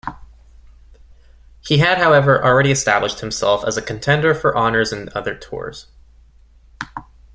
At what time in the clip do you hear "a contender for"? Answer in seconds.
3.77-4.57